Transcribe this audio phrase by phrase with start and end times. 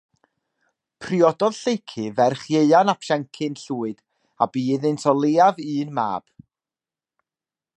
[1.03, 3.99] Priododd Lleucu ferch Ieuan ap Siencyn Llwyd
[4.45, 6.27] a bu iddynt o leiaf un mab.